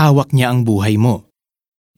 Hawak 0.00 0.32
niya 0.32 0.48
ang 0.48 0.64
buhay 0.64 0.96
mo. 0.96 1.28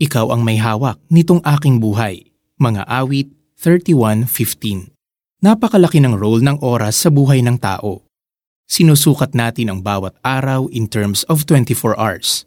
Ikaw 0.02 0.34
ang 0.34 0.42
may 0.42 0.58
hawak 0.58 0.98
nitong 1.06 1.38
aking 1.46 1.78
buhay. 1.78 2.34
Mga 2.58 2.82
awit 2.90 3.30
31.15 3.62 4.90
Napakalaki 5.38 6.02
ng 6.02 6.18
role 6.18 6.42
ng 6.42 6.58
oras 6.66 6.98
sa 6.98 7.14
buhay 7.14 7.46
ng 7.46 7.62
tao. 7.62 8.02
Sinusukat 8.66 9.38
natin 9.38 9.70
ang 9.70 9.86
bawat 9.86 10.18
araw 10.26 10.66
in 10.74 10.90
terms 10.90 11.22
of 11.30 11.46
24 11.46 11.94
hours. 11.94 12.42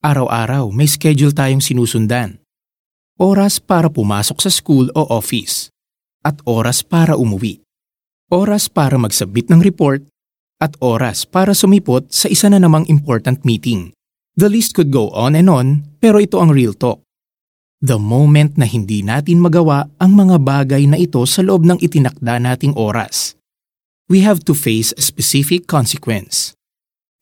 Araw-araw 0.00 0.72
may 0.72 0.88
schedule 0.88 1.36
tayong 1.36 1.60
sinusundan. 1.60 2.40
Oras 3.20 3.60
para 3.60 3.92
pumasok 3.92 4.40
sa 4.40 4.48
school 4.48 4.88
o 4.96 5.04
office. 5.12 5.68
At 6.24 6.40
oras 6.48 6.80
para 6.80 7.20
umuwi. 7.20 7.60
Oras 8.32 8.72
para 8.72 8.96
magsabit 8.96 9.52
ng 9.52 9.60
report. 9.60 10.08
At 10.56 10.72
oras 10.80 11.28
para 11.28 11.52
sumipot 11.52 12.08
sa 12.08 12.32
isa 12.32 12.48
na 12.48 12.56
namang 12.56 12.88
important 12.88 13.44
meeting. 13.44 13.92
The 14.34 14.50
list 14.50 14.74
could 14.74 14.90
go 14.90 15.14
on 15.14 15.38
and 15.38 15.46
on, 15.46 15.86
pero 16.02 16.18
ito 16.18 16.42
ang 16.42 16.50
real 16.50 16.74
talk. 16.74 16.98
The 17.78 18.02
moment 18.02 18.58
na 18.58 18.66
hindi 18.66 19.06
natin 19.06 19.38
magawa 19.38 19.86
ang 20.02 20.18
mga 20.18 20.42
bagay 20.42 20.82
na 20.90 20.98
ito 20.98 21.22
sa 21.22 21.46
loob 21.46 21.62
ng 21.62 21.78
itinakda 21.78 22.42
nating 22.42 22.74
oras, 22.74 23.38
we 24.10 24.26
have 24.26 24.42
to 24.50 24.52
face 24.56 24.90
a 24.98 25.02
specific 25.04 25.70
consequence. 25.70 26.58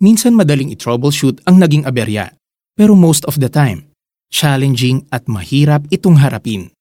Minsan 0.01 0.33
madaling 0.33 0.73
i-troubleshoot 0.73 1.45
ang 1.45 1.61
naging 1.61 1.85
aberya, 1.85 2.33
pero 2.73 2.97
most 2.97 3.29
of 3.29 3.37
the 3.45 3.53
time, 3.53 3.93
challenging 4.33 5.05
at 5.13 5.29
mahirap 5.29 5.85
itong 5.93 6.17
harapin. 6.17 6.73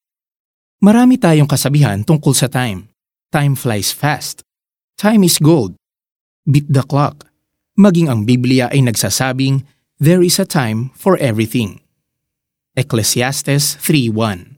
Marami 0.80 1.20
tayong 1.20 1.46
kasabihan 1.46 2.02
tungkol 2.08 2.32
sa 2.32 2.48
time. 2.48 2.88
Time 3.30 3.54
flies 3.60 3.92
fast. 3.92 4.48
Time 4.96 5.28
is 5.28 5.38
gold. 5.38 5.76
Beat 6.48 6.72
the 6.72 6.82
clock. 6.88 7.28
Maging 7.76 8.08
ang 8.08 8.24
Biblia 8.24 8.72
ay 8.72 8.82
nagsasabing 8.82 9.62
There 10.02 10.26
is 10.26 10.42
a 10.42 10.50
time 10.50 10.90
for 10.98 11.14
everything. 11.22 11.78
Ecclesiastes 12.74 13.78
3.1 13.78 14.58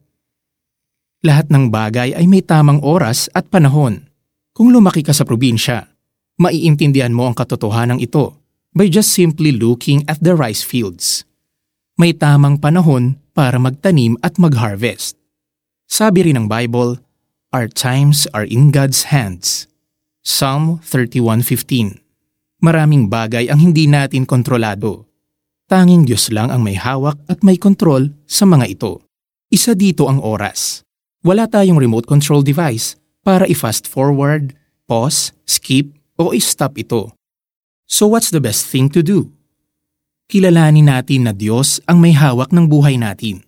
Lahat 1.20 1.52
ng 1.52 1.68
bagay 1.68 2.16
ay 2.16 2.24
may 2.32 2.40
tamang 2.40 2.80
oras 2.80 3.28
at 3.36 3.52
panahon. 3.52 4.08
Kung 4.56 4.72
lumaki 4.72 5.04
ka 5.04 5.12
sa 5.12 5.28
probinsya, 5.28 5.92
maiintindihan 6.40 7.12
mo 7.12 7.28
ang 7.28 7.36
katotohanan 7.36 8.00
ito 8.00 8.40
by 8.72 8.88
just 8.88 9.12
simply 9.12 9.52
looking 9.52 10.08
at 10.08 10.16
the 10.24 10.32
rice 10.32 10.64
fields. 10.64 11.28
May 12.00 12.16
tamang 12.16 12.64
panahon 12.64 13.20
para 13.36 13.60
magtanim 13.60 14.16
at 14.24 14.40
mag-harvest. 14.40 15.20
Sabi 15.92 16.24
rin 16.24 16.40
ng 16.40 16.48
Bible, 16.48 17.04
Our 17.52 17.68
times 17.68 18.32
are 18.32 18.48
in 18.48 18.72
God's 18.72 19.12
hands. 19.12 19.68
Psalm 20.24 20.80
31.15 20.88 22.00
Maraming 22.64 23.12
bagay 23.12 23.52
ang 23.52 23.60
hindi 23.60 23.92
natin 23.92 24.24
kontrolado 24.24 25.12
Tanging 25.72 26.04
Diyos 26.04 26.28
lang 26.28 26.52
ang 26.52 26.60
may 26.60 26.76
hawak 26.76 27.16
at 27.32 27.40
may 27.40 27.56
kontrol 27.56 28.12
sa 28.28 28.44
mga 28.44 28.68
ito. 28.68 29.00
Isa 29.48 29.72
dito 29.72 30.12
ang 30.12 30.20
oras. 30.20 30.84
Wala 31.24 31.48
tayong 31.48 31.80
remote 31.80 32.04
control 32.04 32.44
device 32.44 33.00
para 33.24 33.48
i-fast 33.48 33.88
forward, 33.88 34.52
pause, 34.84 35.32
skip, 35.48 35.96
o 36.20 36.36
i-stop 36.36 36.76
ito. 36.76 37.16
So 37.88 38.12
what's 38.12 38.28
the 38.28 38.44
best 38.44 38.68
thing 38.68 38.92
to 38.92 39.00
do? 39.00 39.32
Kilalanin 40.28 40.92
natin 40.92 41.28
na 41.28 41.34
Diyos 41.36 41.80
ang 41.88 42.04
may 42.04 42.12
hawak 42.12 42.52
ng 42.52 42.68
buhay 42.68 43.00
natin. 43.00 43.44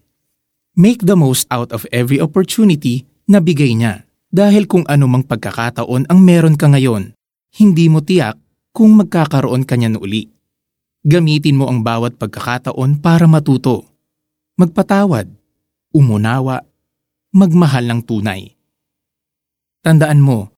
Make 0.75 1.07
the 1.07 1.16
most 1.16 1.47
out 1.52 1.72
of 1.72 1.88
every 1.91 2.19
opportunity 2.19 3.07
na 3.27 3.39
bigay 3.39 3.75
niya 3.75 4.03
dahil 4.31 4.67
kung 4.67 4.83
anumang 4.91 5.23
pagkakataon 5.23 6.11
ang 6.11 6.19
meron 6.19 6.59
ka 6.59 6.67
ngayon, 6.67 7.16
hindi 7.55 7.88
mo 7.88 8.03
tiyak 8.03 8.35
kung 8.75 8.91
magkakaroon 9.00 9.63
ka 9.63 9.79
niyan 9.79 9.95
uli. 9.95 10.34
Gamitin 11.06 11.61
mo 11.61 11.70
ang 11.70 11.86
bawat 11.86 12.17
pagkakataon 12.17 12.98
para 12.98 13.30
matuto. 13.30 13.86
Magpatawad, 14.58 15.30
umunawa, 15.94 16.66
magmahal 17.30 17.86
ng 17.86 18.02
tunay. 18.02 18.58
Tandaan 19.85 20.18
mo, 20.18 20.50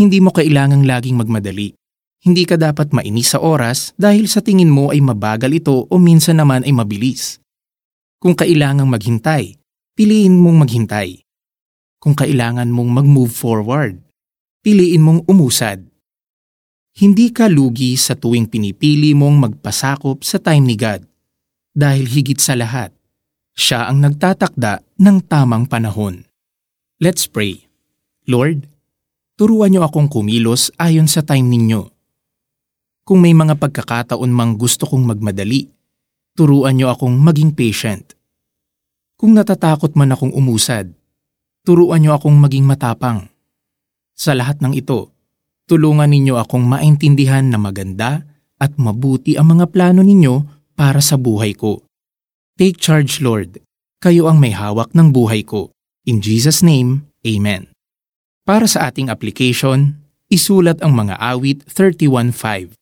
hindi 0.00 0.24
mo 0.24 0.32
kailangang 0.32 0.88
laging 0.88 1.20
magmadali. 1.20 1.76
Hindi 2.24 2.48
ka 2.48 2.56
dapat 2.56 2.96
mainis 2.96 3.36
sa 3.36 3.44
oras 3.44 3.92
dahil 4.00 4.24
sa 4.24 4.40
tingin 4.40 4.72
mo 4.72 4.88
ay 4.88 5.04
mabagal 5.04 5.52
ito 5.52 5.84
o 5.84 5.94
minsan 6.00 6.40
naman 6.40 6.64
ay 6.64 6.72
mabilis. 6.72 7.36
Kung 8.16 8.32
kailangang 8.32 8.88
maghintay, 8.88 9.60
piliin 9.92 10.32
mong 10.40 10.64
maghintay. 10.64 11.20
Kung 12.00 12.16
kailangan 12.16 12.72
mong 12.72 12.88
mag-move 12.88 13.36
forward, 13.36 14.00
piliin 14.64 15.04
mong 15.04 15.28
umusad. 15.28 15.89
Hindi 16.96 17.30
ka 17.30 17.46
lugi 17.46 17.94
sa 17.94 18.18
tuwing 18.18 18.50
pinipili 18.50 19.14
mong 19.14 19.36
magpasakop 19.46 20.26
sa 20.26 20.42
time 20.42 20.66
ni 20.66 20.74
God. 20.74 21.06
Dahil 21.70 22.10
higit 22.10 22.42
sa 22.42 22.58
lahat, 22.58 22.90
siya 23.54 23.86
ang 23.86 24.02
nagtatakda 24.02 24.82
ng 24.98 25.16
tamang 25.30 25.70
panahon. 25.70 26.26
Let's 26.98 27.30
pray. 27.30 27.70
Lord, 28.26 28.66
turuan 29.38 29.70
niyo 29.70 29.86
akong 29.86 30.10
kumilos 30.10 30.74
ayon 30.82 31.06
sa 31.06 31.22
time 31.22 31.46
ninyo. 31.46 31.88
Kung 33.06 33.22
may 33.22 33.34
mga 33.34 33.58
pagkakataon 33.58 34.30
mang 34.30 34.58
gusto 34.58 34.84
kong 34.84 35.06
magmadali, 35.06 35.70
turuan 36.34 36.74
niyo 36.74 36.90
akong 36.90 37.14
maging 37.16 37.54
patient. 37.54 38.18
Kung 39.14 39.36
natatakot 39.36 39.94
man 39.94 40.14
akong 40.14 40.34
umusad, 40.34 40.90
turuan 41.62 42.02
niyo 42.02 42.18
akong 42.18 42.34
maging 42.34 42.66
matapang. 42.66 43.30
Sa 44.16 44.32
lahat 44.36 44.60
ng 44.60 44.76
ito, 44.76 45.12
Tulungan 45.70 46.10
ninyo 46.10 46.34
akong 46.34 46.66
maintindihan 46.66 47.46
na 47.46 47.54
maganda 47.54 48.26
at 48.58 48.74
mabuti 48.74 49.38
ang 49.38 49.54
mga 49.54 49.70
plano 49.70 50.02
ninyo 50.02 50.66
para 50.74 50.98
sa 50.98 51.14
buhay 51.14 51.54
ko. 51.54 51.86
Take 52.58 52.82
charge, 52.82 53.22
Lord. 53.22 53.62
Kayo 54.02 54.26
ang 54.26 54.42
may 54.42 54.50
hawak 54.50 54.90
ng 54.98 55.14
buhay 55.14 55.46
ko. 55.46 55.70
In 56.10 56.18
Jesus' 56.18 56.66
name, 56.66 57.06
Amen. 57.22 57.70
Para 58.42 58.66
sa 58.66 58.90
ating 58.90 59.14
application, 59.14 59.94
isulat 60.26 60.82
ang 60.82 60.90
mga 60.90 61.14
awit 61.22 61.62
31.5. 61.70 62.74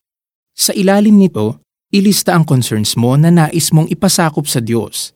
Sa 0.56 0.72
ilalim 0.72 1.20
nito, 1.20 1.60
ilista 1.92 2.32
ang 2.32 2.48
concerns 2.48 2.96
mo 2.96 3.20
na 3.20 3.28
nais 3.28 3.68
mong 3.68 3.92
ipasakop 3.92 4.48
sa 4.48 4.64
Diyos. 4.64 5.12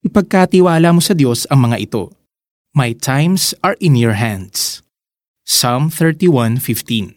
Ipagkatiwala 0.00 0.88
mo 0.96 1.04
sa 1.04 1.12
Diyos 1.12 1.44
ang 1.52 1.68
mga 1.68 1.84
ito. 1.84 2.16
My 2.72 2.96
times 2.96 3.52
are 3.60 3.76
in 3.76 3.92
your 3.92 4.16
hands. 4.16 4.80
Psalm 5.52 5.90
31:15 5.90 7.16